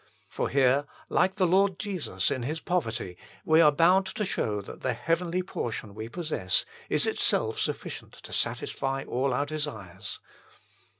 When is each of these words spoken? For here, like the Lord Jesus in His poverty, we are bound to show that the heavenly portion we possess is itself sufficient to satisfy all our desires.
For 0.29 0.49
here, 0.49 0.85
like 1.09 1.35
the 1.35 1.45
Lord 1.45 1.77
Jesus 1.77 2.31
in 2.31 2.41
His 2.41 2.59
poverty, 2.59 3.17
we 3.45 3.61
are 3.61 3.71
bound 3.71 4.07
to 4.07 4.25
show 4.25 4.59
that 4.59 4.81
the 4.81 4.93
heavenly 4.95 5.43
portion 5.43 5.93
we 5.93 6.09
possess 6.09 6.65
is 6.89 7.05
itself 7.05 7.59
sufficient 7.59 8.13
to 8.13 8.33
satisfy 8.33 9.03
all 9.03 9.31
our 9.31 9.45
desires. 9.45 10.19